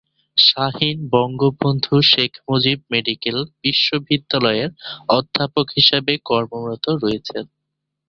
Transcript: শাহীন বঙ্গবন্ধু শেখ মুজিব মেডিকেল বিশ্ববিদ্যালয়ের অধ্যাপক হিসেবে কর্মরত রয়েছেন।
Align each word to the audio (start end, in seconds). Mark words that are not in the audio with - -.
শাহীন 0.37 0.97
বঙ্গবন্ধু 1.13 1.95
শেখ 2.11 2.31
মুজিব 2.47 2.79
মেডিকেল 2.93 3.37
বিশ্ববিদ্যালয়ের 3.63 4.71
অধ্যাপক 5.09 5.67
হিসেবে 5.77 6.13
কর্মরত 6.29 6.85
রয়েছেন। 7.03 7.43